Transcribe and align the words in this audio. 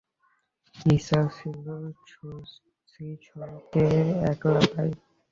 ইচ্ছা 0.75 1.19
ছিল 1.37 1.65
শচীশকে 2.11 3.85
একলা 4.31 4.61
পাই। 4.71 4.89